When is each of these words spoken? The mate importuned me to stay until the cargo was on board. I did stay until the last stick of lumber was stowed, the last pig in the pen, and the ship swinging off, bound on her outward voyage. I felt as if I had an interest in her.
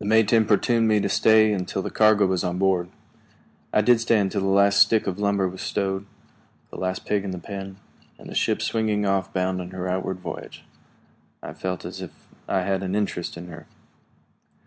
The 0.00 0.04
mate 0.04 0.34
importuned 0.34 0.86
me 0.86 1.00
to 1.00 1.08
stay 1.08 1.54
until 1.54 1.80
the 1.80 1.90
cargo 1.90 2.26
was 2.26 2.44
on 2.44 2.58
board. 2.58 2.90
I 3.72 3.80
did 3.80 3.98
stay 3.98 4.18
until 4.18 4.42
the 4.42 4.46
last 4.48 4.78
stick 4.80 5.06
of 5.06 5.18
lumber 5.18 5.48
was 5.48 5.62
stowed, 5.62 6.04
the 6.68 6.76
last 6.76 7.06
pig 7.06 7.24
in 7.24 7.30
the 7.30 7.38
pen, 7.38 7.78
and 8.18 8.28
the 8.28 8.34
ship 8.34 8.60
swinging 8.60 9.06
off, 9.06 9.32
bound 9.32 9.62
on 9.62 9.70
her 9.70 9.88
outward 9.88 10.18
voyage. 10.18 10.66
I 11.42 11.54
felt 11.54 11.86
as 11.86 12.02
if 12.02 12.10
I 12.48 12.60
had 12.64 12.82
an 12.82 12.94
interest 12.94 13.38
in 13.38 13.46
her. 13.48 13.66